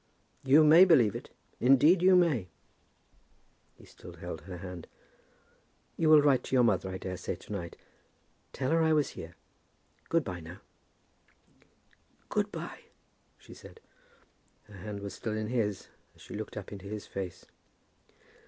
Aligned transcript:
"You 0.43 0.63
may 0.63 0.83
believe 0.83 1.15
it; 1.15 1.29
indeed 1.59 2.01
you 2.01 2.15
may." 2.15 2.47
He 3.77 3.85
still 3.85 4.13
held 4.13 4.41
her 4.41 4.57
hand. 4.57 4.87
"You 5.95 6.09
will 6.09 6.23
write 6.23 6.41
to 6.45 6.55
your 6.55 6.63
mother 6.63 6.89
I 6.89 6.97
daresay 6.97 7.35
to 7.35 7.51
night. 7.51 7.77
Tell 8.51 8.71
her 8.71 8.81
I 8.81 8.93
was 8.93 9.09
here. 9.11 9.35
Good 10.09 10.23
by 10.23 10.39
now." 10.39 10.57
"Good 12.29 12.51
by," 12.51 12.79
she 13.37 13.53
said. 13.53 13.79
Her 14.63 14.77
hand 14.77 15.01
was 15.01 15.13
still 15.13 15.33
in 15.33 15.49
his, 15.49 15.89
as 16.15 16.21
she 16.23 16.33
looked 16.33 16.57
up 16.57 16.71
into 16.71 16.87
his 16.87 17.05
face. 17.05 17.45